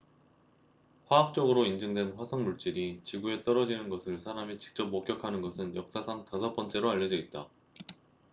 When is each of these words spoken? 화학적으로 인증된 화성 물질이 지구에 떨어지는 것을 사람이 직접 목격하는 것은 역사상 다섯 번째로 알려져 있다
화학적으로 1.09 1.63
인증된 1.63 2.13
화성 2.13 2.43
물질이 2.43 3.01
지구에 3.03 3.43
떨어지는 3.43 3.87
것을 3.87 4.19
사람이 4.19 4.57
직접 4.57 4.85
목격하는 4.89 5.41
것은 5.43 5.75
역사상 5.75 6.25
다섯 6.25 6.55
번째로 6.55 6.89
알려져 6.89 7.15
있다 7.17 7.47